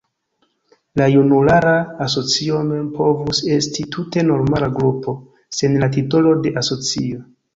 [0.99, 1.73] La junulara
[2.05, 5.15] asocio mem povus esti tute normala grupo,
[5.59, 7.23] sen la titolo de asocio.